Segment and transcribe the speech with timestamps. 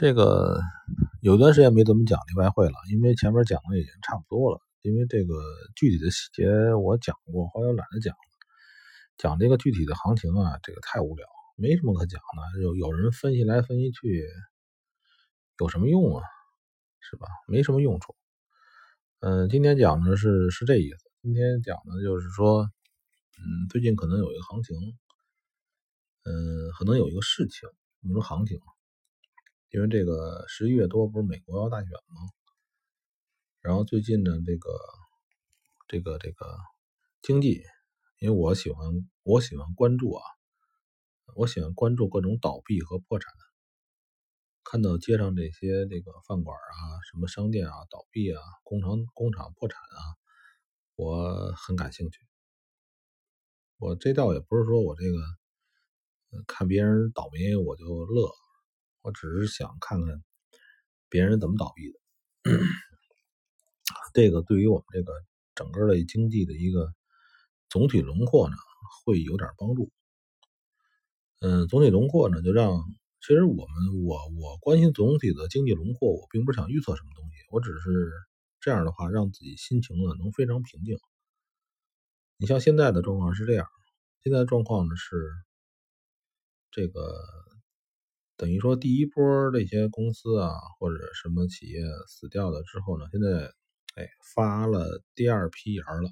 [0.00, 0.58] 这个
[1.20, 4.58] 有段时间没怎么讲例外汇了，因为前面讲的已经差不多了。
[4.80, 5.34] 因为这个
[5.76, 8.18] 具体的细节我讲过，后来懒得讲了。
[9.18, 12.62] 讲这个具体的行情啊，这个太无聊，没什么可讲的。
[12.62, 14.24] 有有人分析来分析去，
[15.58, 16.24] 有什么用啊？
[17.00, 17.26] 是吧？
[17.46, 18.16] 没什么用处。
[19.18, 20.96] 嗯，今天讲的是是这意思。
[21.20, 22.62] 今天讲的就是说，
[23.36, 24.78] 嗯，最近可能有一个行情，
[26.24, 27.68] 嗯，可能有一个事情，
[28.00, 28.58] 你说行情。
[29.70, 32.22] 因为这个十一月多不是美国要大选吗？
[33.60, 34.68] 然后最近呢，这个
[35.86, 36.44] 这个这个
[37.22, 37.62] 经济，
[38.18, 40.22] 因为我喜欢我喜欢关注啊，
[41.36, 43.32] 我喜欢关注各种倒闭和破产，
[44.64, 50.02] 看到街上这些这个饭馆啊、什么商店啊倒闭啊、工厂工厂破产啊，
[50.96, 52.18] 我很感兴趣。
[53.78, 58.32] 我这倒也不是说我这个看别人倒霉我就乐。
[59.02, 60.22] 我只是想看看
[61.08, 61.98] 别人怎么倒闭的，
[64.14, 65.12] 这个对于我们这个
[65.54, 66.92] 整个的经济的一个
[67.68, 68.56] 总体轮廓呢，
[69.04, 69.90] 会有点帮助。
[71.40, 72.84] 嗯，总体轮廓呢，就让
[73.20, 78.12] 其实我们我我关心总体的经济轮廓，我并不是想预测什么东西，我只是
[78.60, 80.98] 这样的话，让自己心情呢能非常平静。
[82.36, 83.66] 你像现在的状况是这样，
[84.22, 85.16] 现在状况呢是
[86.70, 87.00] 这个。
[88.40, 93.52] 等于说，第一波这些公司啊，或者什么企业死掉了之后呢，现在
[93.96, 96.10] 哎发了第二批芽了，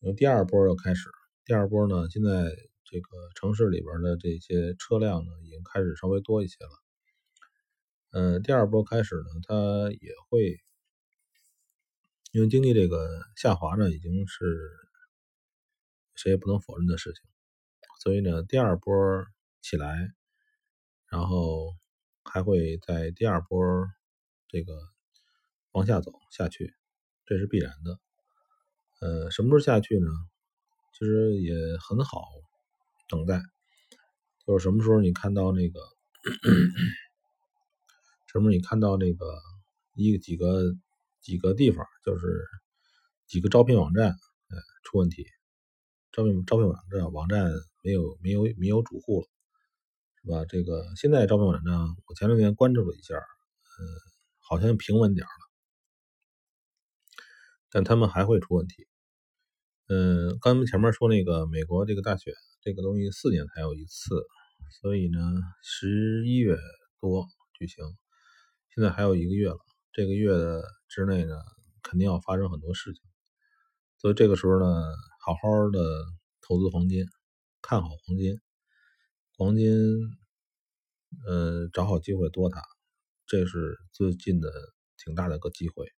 [0.00, 1.08] 有第二波要开始。
[1.44, 2.50] 第二波呢，现在
[2.82, 6.70] 这个城市里边的这些车辆呢，已经开始稍微多一些了。
[8.10, 10.58] 嗯，第二波开始呢，它也会
[12.32, 14.44] 因为经济这个下滑呢，已经是
[16.16, 17.22] 谁也不能否认的事情，
[18.00, 18.92] 所以呢，第二波
[19.60, 20.12] 起来。
[21.12, 21.76] 然后
[22.24, 23.58] 还会在第二波
[24.48, 24.72] 这个
[25.72, 26.72] 往下走下去，
[27.26, 28.00] 这是必然的。
[28.98, 30.08] 呃，什么时候下去呢？
[30.98, 31.52] 其实也
[31.86, 32.24] 很好
[33.10, 33.42] 等待，
[34.46, 35.80] 就是什么时候你看到那个，
[38.26, 39.38] 什么时候你看到那个
[39.94, 40.72] 一几个
[41.20, 42.42] 几个地方，就是
[43.26, 45.26] 几个招聘网站，呃，出问题，
[46.10, 47.50] 招聘招聘网站网站
[47.82, 49.26] 没有没有没有主户了。
[50.24, 50.44] 是吧？
[50.48, 51.74] 这个现在招聘网站，
[52.06, 53.22] 我前两天关注了一下，呃，
[54.38, 55.30] 好像平稳点了，
[57.70, 58.86] 但他们还会出问题。
[59.88, 64.22] 嗯，刚才前面说那个美国这个大选，这个东西四年才有一次，
[64.80, 65.18] 所以呢，
[65.60, 66.56] 十一月
[67.00, 67.84] 多举行，
[68.74, 69.58] 现在还有一个月了，
[69.92, 70.32] 这个月
[70.88, 71.34] 之内呢，
[71.82, 73.02] 肯定要发生很多事情，
[73.98, 74.66] 所以这个时候呢，
[75.26, 76.04] 好好的
[76.40, 77.04] 投资黄金，
[77.60, 78.40] 看好黄金。
[79.38, 79.66] 黄金，
[81.26, 82.62] 呃，找好机会多它，
[83.26, 84.50] 这是最近的
[84.98, 85.90] 挺大的个机会。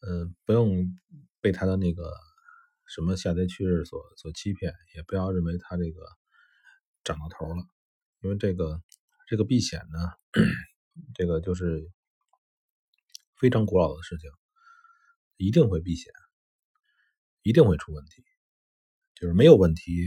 [0.00, 0.94] 嗯，不用
[1.40, 2.12] 被它的那个
[2.86, 6.00] 什么下跌趋势所所欺骗，也不要认为它这个
[7.04, 7.64] 涨到头了，
[8.20, 8.82] 因为这个
[9.26, 10.42] 这个避险呢，
[11.14, 11.90] 这个就是
[13.36, 14.30] 非常古老的事情，
[15.36, 16.12] 一定会避险，
[17.42, 18.22] 一定会出问题，
[19.14, 20.04] 就是没有问题。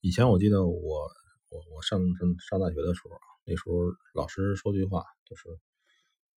[0.00, 1.10] 以前我记得我
[1.48, 3.72] 我我上上上大学的时候，那时候
[4.14, 5.48] 老师说句话，就是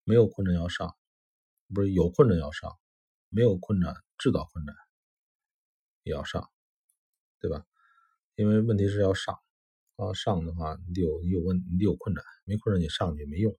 [0.04, 0.96] 没有困难要上，
[1.72, 2.76] 不是有困难要上，
[3.30, 4.76] 没有困难制造困难
[6.02, 6.50] 也要上，
[7.40, 7.64] 对吧？
[8.34, 9.38] 因为问题是要上
[9.98, 13.56] 啊，上的话你得有你有问你得有困难，没困难你上去没用，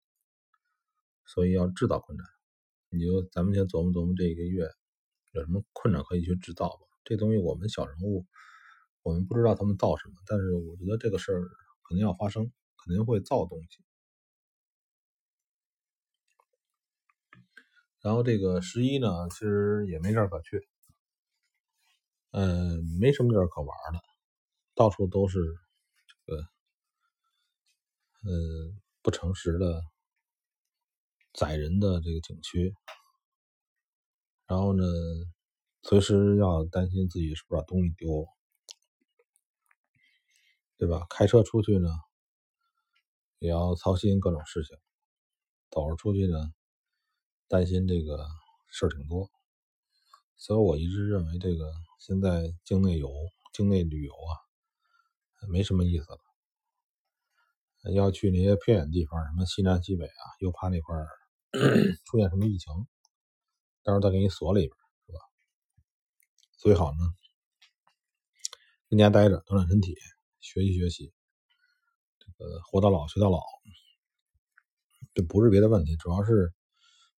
[1.27, 2.27] 所以要制造困难。
[2.89, 4.69] 你就咱们先琢磨琢磨这一个月
[5.31, 6.83] 有什么困难可以去制造吧。
[7.05, 8.27] 这东西我们小人物。
[9.03, 11.41] 我们不知道他们造什么，但是我觉得这个事儿
[11.89, 12.51] 肯定要发生，
[12.85, 13.83] 肯定会造东西。
[18.03, 20.67] 然后这个十一呢，其实也没地儿可去，
[22.33, 24.01] 嗯，没什么地儿可玩的，
[24.75, 25.39] 到处都是
[26.27, 26.43] 这个，
[28.25, 29.83] 呃，不诚实的、
[31.35, 32.75] 宰人的这个景区。
[34.49, 34.85] 然后呢，
[35.83, 38.27] 随时要担心自己是不是把东西丢。
[40.83, 41.07] 对吧？
[41.09, 41.89] 开车出去呢，
[43.39, 44.77] 也要操心各种事情；
[45.71, 46.53] 走着出去呢，
[47.47, 48.27] 担心这个
[48.67, 49.31] 事儿挺多。
[50.37, 53.09] 所以我一直认为，这个现在境内游、
[53.53, 54.43] 境内旅游啊，
[55.49, 56.19] 没什么意思了。
[57.95, 61.07] 要去那些偏远地方，什么西南西北啊，又怕那块儿
[62.07, 62.73] 出现什么疫情，
[63.85, 64.77] 到时候再给你锁里边，
[65.07, 65.21] 是吧？
[66.59, 67.15] 最好呢，
[68.91, 69.97] 在家待着，锻炼身体。
[70.43, 71.15] 学习学习，
[72.19, 73.41] 这个活到老学到老。
[75.15, 76.53] 这不是别的问题，主要是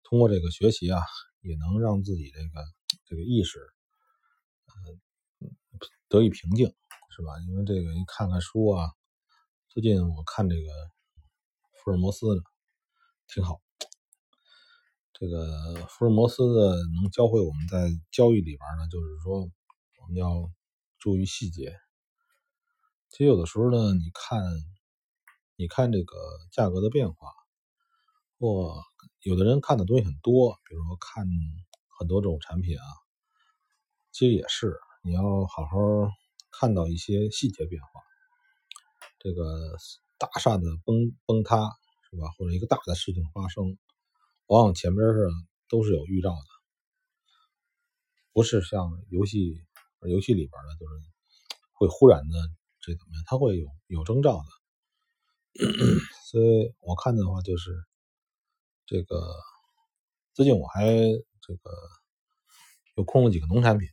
[0.03, 1.01] 通过这个学习啊，
[1.41, 2.65] 也能让自己这个
[3.07, 3.61] 这个意识，
[4.67, 4.75] 呃，
[6.09, 6.67] 得以平静，
[7.15, 7.39] 是吧？
[7.49, 8.91] 因为这个一看看书啊，
[9.69, 10.71] 最近我看这个
[11.85, 12.27] 福尔摩斯，
[13.29, 13.61] 挺好。
[15.13, 19.41] 这个福尔摩斯的能教会我们在交易里边呢，就是说
[20.01, 20.51] 我们要
[20.99, 21.79] 注意细节。
[23.23, 24.43] 其实有的时候呢，你看，
[25.55, 26.17] 你看这个
[26.51, 27.29] 价格的变化，
[28.37, 28.83] 或
[29.21, 31.25] 有的人看的东西很多，比如说看
[32.01, 32.85] 很多种产品啊，
[34.11, 35.79] 其实也是你要好好
[36.51, 37.89] 看到一些细节变化。
[39.21, 39.77] 这个
[40.19, 41.59] 大厦的崩崩塌
[42.11, 42.27] 是吧？
[42.37, 43.79] 或者一个大的事情发生。
[44.47, 45.29] 往往前边是
[45.69, 46.49] 都是有预兆的，
[48.33, 49.63] 不是像游戏
[50.09, 50.95] 游戏里边的，就是
[51.71, 52.37] 会忽然的
[52.83, 53.25] 这怎么样？
[53.27, 54.45] 它会有有征兆的。
[56.31, 57.71] 所以我看的话，就是
[58.85, 59.35] 这个
[60.35, 60.85] 最近我还
[61.41, 61.71] 这个
[62.97, 63.89] 又空了几个农产品，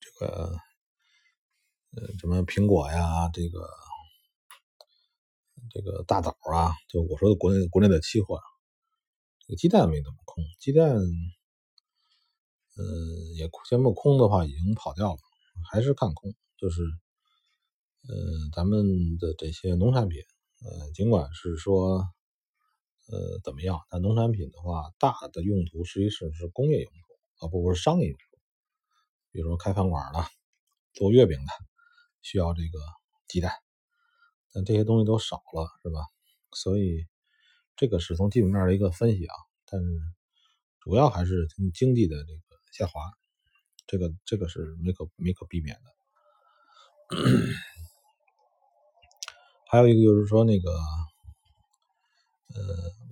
[0.00, 0.56] 这个
[1.96, 3.66] 呃什么苹果呀，这个。
[5.70, 8.38] 这个大枣啊，就我说的国内国内的期货，
[9.38, 10.96] 这个鸡蛋没怎么空，鸡蛋，
[12.76, 12.84] 呃，
[13.36, 15.18] 也全部空的话已经跑掉了，
[15.70, 16.80] 还是看空，就是，
[18.06, 18.14] 呃，
[18.54, 20.22] 咱们的这些农产品，
[20.60, 22.06] 呃，尽管是说，
[23.08, 28.38] 呃，怎么样，但农产品的话，大的用途实际上是工业用途啊，不不是商业用途，
[29.32, 30.24] 比如说开饭馆的，
[30.92, 31.46] 做月饼的，
[32.20, 32.78] 需要这个
[33.26, 33.52] 鸡蛋。
[34.52, 36.06] 但这些东西都少了，是吧？
[36.52, 37.08] 所以
[37.74, 39.34] 这个是从基本面的一个分析啊，
[39.66, 39.86] 但是
[40.78, 43.10] 主要还是从经济的这个下滑，
[43.88, 46.01] 这个这个是没可没可避免的。
[49.70, 50.70] 还有一个就是说那个，
[52.54, 52.60] 呃，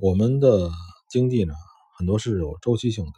[0.01, 0.71] 我们的
[1.09, 1.55] 经济呢，
[1.99, 3.13] 很多是有周期性的。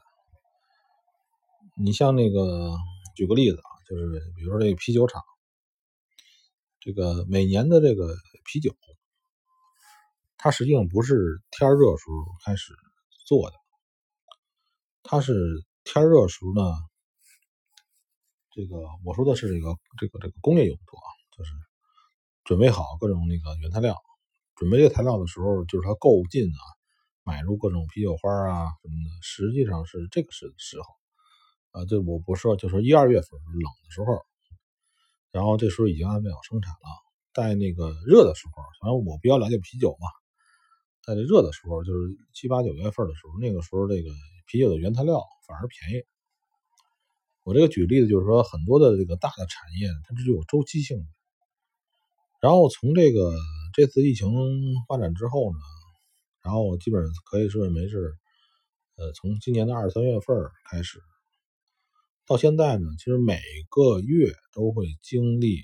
[1.76, 2.76] 你像那个，
[3.14, 5.23] 举个例子啊，就是比如说这个啤酒厂。
[6.84, 8.75] 这个每年的这个啤酒，
[10.37, 12.75] 它实际上不是天热时候开始
[13.25, 13.56] 做的，
[15.05, 15.32] 它是
[15.84, 16.75] 天热时候呢，
[18.54, 21.52] 这个我说的是这个这个这个工业用途啊，就是
[22.44, 23.96] 准备好各种那个原材料，
[24.54, 26.62] 准备这材料的时候，就是它购进啊，
[27.25, 30.87] 买入各种啤酒花啊什么的，实际上是这个时时候
[31.70, 34.06] 啊，这我不说，就说一二月份冷的时候。
[35.31, 36.88] 然后这时候已经安排好生产了，
[37.32, 40.06] 在那个热的时候，反正我比较了解啤酒嘛，
[41.02, 44.10] 在这热的时候，就是七八九月份的时候，那个时候这个
[44.44, 46.05] 啤酒的原材料反而便宜。
[47.44, 51.05] 我这个举例子就是说，很多的这个大的产业，它是有周期性的。
[52.41, 53.35] 然后从这个
[53.73, 54.29] 这次疫情
[54.89, 55.59] 发展之后呢，
[56.43, 58.15] 然后我基本上可以说认为是，
[58.97, 60.37] 呃，从今年的二三月份
[60.71, 61.00] 开始。
[62.27, 65.62] 到现在呢，其实每个月都会经历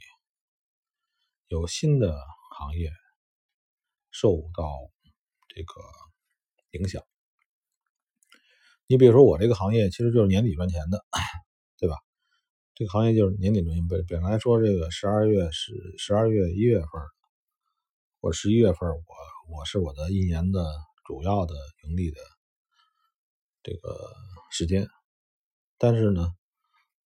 [1.47, 2.17] 有新的
[2.57, 2.91] 行业
[4.11, 4.69] 受到
[5.49, 5.81] 这个
[6.73, 7.03] 影响。
[8.89, 11.05] 你比如说我这个行业，其实就是年底赚钱的，
[11.79, 11.97] 对吧？
[12.75, 13.89] 这个行业就是年底赚钱。
[13.89, 16.89] 本本来说这个十二月十十二月一月份
[18.21, 20.65] 或十一月份，我我是我的一年的
[21.07, 21.55] 主要的
[21.85, 22.21] 盈利的
[23.63, 24.13] 这个
[24.51, 24.89] 时间，
[25.79, 26.35] 但是呢。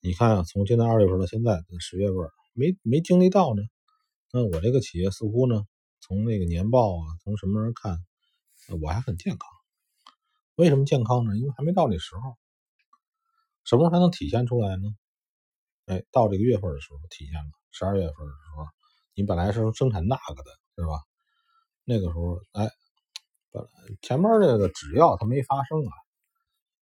[0.05, 2.17] 你看啊，从今年二月份到现在十月份，
[2.55, 3.63] 没没经历到呢。
[4.33, 5.65] 那我这个企业似乎呢，
[6.01, 8.05] 从那个年报啊，从什么时候看，
[8.83, 9.49] 我还很健康。
[10.57, 11.37] 为什么健康呢？
[11.37, 12.37] 因为还没到那时候。
[13.65, 14.89] 什么时候才能体现出来呢？
[15.87, 17.51] 哎，到这个月份的时候体现了。
[17.71, 18.67] 十二月份的时候，
[19.15, 21.03] 你本来是生产那个的，是吧？
[21.85, 22.71] 那个时候，哎，
[23.51, 23.69] 本来
[24.01, 25.93] 前面这个只要它没发生啊，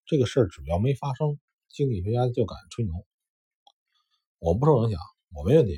[0.05, 2.93] 这个事儿只要没发生，经济学家就敢吹牛。
[4.39, 5.01] 我不受影响，
[5.35, 5.77] 我没问题，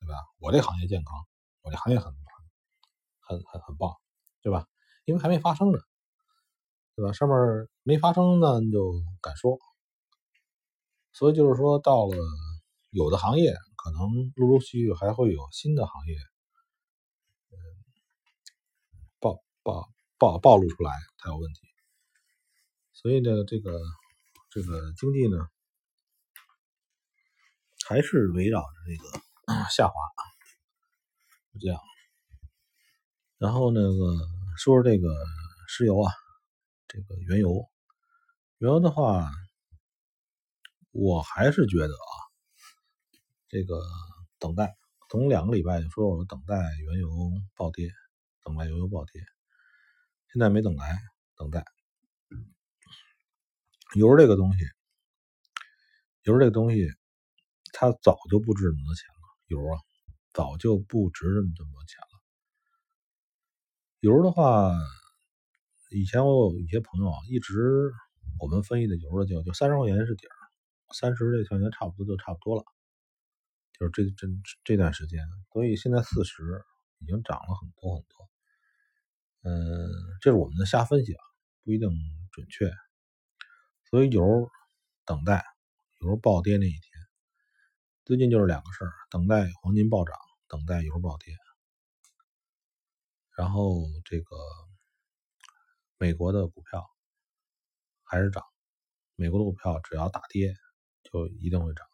[0.00, 0.14] 对吧？
[0.38, 1.26] 我这行业健康，
[1.62, 2.12] 我这行业很
[3.20, 3.94] 很很很棒，
[4.42, 4.66] 对吧？
[5.06, 5.78] 因为还没发生呢，
[6.94, 7.12] 对吧？
[7.12, 7.36] 上面
[7.82, 9.58] 没发生呢，你就敢说。
[11.14, 12.16] 所以就是说，到了
[12.90, 16.14] 有的行业，可能陆陆续续还会有新的行业，
[17.50, 17.56] 嗯，
[19.20, 21.60] 暴暴暴暴露出来才有问题。
[22.92, 23.80] 所以呢，这个
[24.50, 25.48] 这个经济呢。
[27.86, 29.04] 还是围绕着这个
[29.68, 29.94] 下滑，
[31.52, 31.78] 就这样。
[33.36, 34.16] 然后那个
[34.56, 35.14] 说说这个
[35.68, 36.10] 石油啊，
[36.88, 37.68] 这个原油，
[38.56, 39.30] 原油的话，
[40.94, 42.14] 我还是觉得啊，
[43.48, 43.82] 这个
[44.38, 44.76] 等待，
[45.10, 47.10] 从两个礼拜就说我等待原油
[47.56, 47.90] 暴跌，
[48.44, 49.20] 等待原油暴跌。
[50.32, 50.96] 现在没等来，
[51.36, 51.64] 等待。
[53.96, 54.64] 油这个东西，
[56.22, 56.88] 油这个东西，
[57.72, 59.20] 它早就不值那么多钱了。
[59.46, 59.82] 油啊，
[60.32, 62.20] 早就不值这么这么多钱了。
[63.98, 64.72] 油的话，
[65.90, 67.92] 以前我有一些朋友啊，一直
[68.38, 70.33] 我们分析的油的就就三十块钱是底儿，
[70.94, 72.64] 三十这条件差不多就差不多了。
[73.78, 74.28] 就是这这
[74.62, 76.64] 这段时间，所以现在四十
[77.00, 78.30] 已经涨了很多很多。
[79.42, 81.22] 嗯，这是我们的瞎分析啊，
[81.64, 81.90] 不一定
[82.30, 82.72] 准确。
[83.90, 84.48] 所以油
[85.04, 85.44] 等待
[85.98, 86.82] 有时候暴跌那一天，
[88.04, 91.34] 最近就是两个事儿：等待黄金暴涨，等待油暴跌。
[93.36, 94.36] 然后这个
[95.98, 96.86] 美国的股票
[98.04, 98.44] 还是涨，
[99.16, 100.54] 美国的股票只要大跌
[101.04, 101.86] 就一定会涨。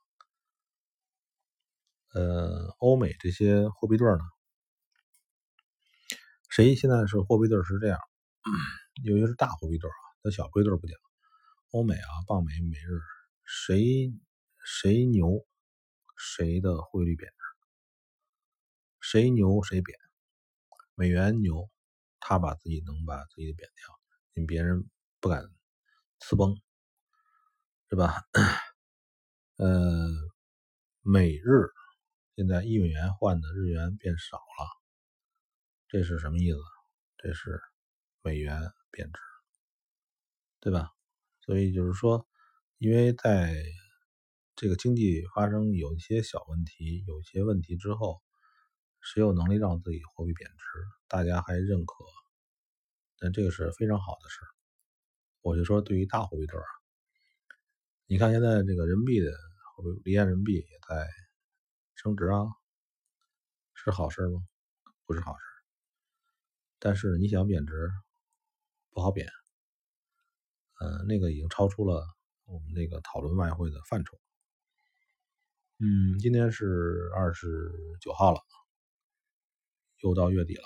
[2.12, 4.20] 呃，欧美这些货币对呢，
[6.48, 7.98] 谁现在是货币对是这样？
[9.04, 10.98] 尤其是大货币对啊，那小货币对不讲。
[11.70, 13.00] 欧美啊，镑美、美日，
[13.44, 14.12] 谁
[14.64, 15.46] 谁牛，
[16.16, 17.36] 谁的汇率贬值；
[19.00, 19.96] 谁牛谁贬。
[20.94, 21.70] 美元牛，
[22.18, 23.86] 他把自己能把自己贬掉，
[24.34, 24.90] 你别人
[25.20, 25.44] 不敢
[26.20, 26.56] 呲崩，
[27.88, 28.24] 是吧？
[29.62, 30.08] 呃，
[31.02, 31.68] 美日
[32.34, 34.66] 现在一美元换的日元变少了，
[35.86, 36.58] 这是什么意思？
[37.18, 37.60] 这是
[38.22, 38.58] 美元
[38.90, 39.20] 贬值，
[40.60, 40.88] 对吧？
[41.44, 42.26] 所以就是说，
[42.78, 43.54] 因为在
[44.56, 48.22] 这个经济发生有一些小问题、有一些问题之后，
[49.02, 50.64] 谁有能力让自己货币贬值，
[51.06, 52.02] 大家还认可，
[53.20, 54.38] 那这个是非常好的事
[55.42, 56.64] 我就说，对于大货币对儿，
[58.06, 59.30] 你看现在这个人民币的
[60.04, 61.08] 离岸人民币也在
[61.94, 62.46] 升值啊，
[63.74, 64.42] 是好事吗？
[65.06, 65.40] 不是好事。
[66.78, 67.90] 但是你想贬值，
[68.90, 69.28] 不好贬。
[70.80, 72.02] 呃，那个已经超出了
[72.44, 74.18] 我们那个讨论外汇的范畴。
[75.78, 77.70] 嗯，今天是二十
[78.00, 78.40] 九号了，
[79.98, 80.64] 又到月底了，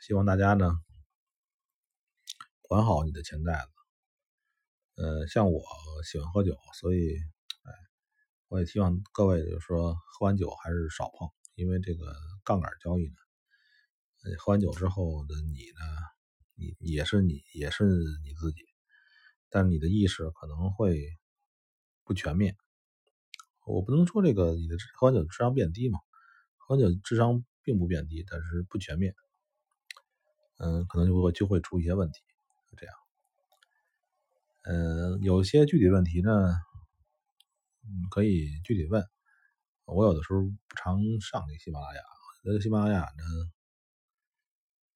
[0.00, 0.72] 希望大家呢
[2.62, 3.70] 管好你的钱袋子。
[5.02, 5.62] 呃，像我
[6.04, 7.16] 喜欢喝酒，所以，
[8.50, 12.12] 我也希望各位就是说喝完酒还是少碰，因为这个
[12.44, 13.14] 杠杆交易呢，
[14.40, 15.80] 喝完酒之后的你呢，
[16.56, 17.84] 你也是你也是
[18.24, 18.64] 你自己。
[19.50, 21.16] 但你的意识可能会
[22.04, 22.56] 不全面，
[23.66, 26.00] 我不能说这个你的喝完酒智商变低嘛，
[26.56, 29.14] 喝完酒智商并不变低，但是不全面，
[30.58, 32.20] 嗯，可能就会就会出一些问题，
[32.76, 32.94] 这样，
[34.62, 36.52] 嗯，有些具体问题呢，
[38.10, 39.04] 可以具体问，
[39.84, 42.02] 我有的时候不常上这喜马拉雅，
[42.44, 43.24] 这喜马拉雅呢，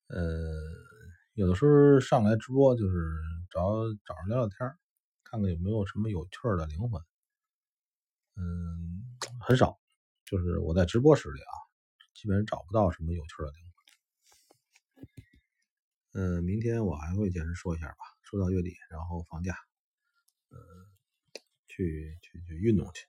[0.08, 0.52] 呃。
[1.36, 3.20] 有的时候上来直播就是
[3.50, 3.60] 找
[4.06, 4.56] 找人聊聊天
[5.24, 7.02] 看看有没有什么有趣的灵魂。
[8.36, 9.02] 嗯，
[9.40, 9.76] 很少，
[10.24, 11.52] 就是我在直播室里啊，
[12.14, 13.64] 基本上找不到什么有趣的灵
[16.12, 16.22] 魂。
[16.38, 19.56] 嗯，明天我还会简单说一下吧，说到月底，然后放假，
[20.50, 20.58] 嗯，
[21.76, 23.06] 去去去运动去。